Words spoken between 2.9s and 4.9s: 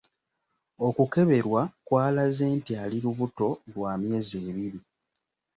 lubuto lwa myezi ebiri.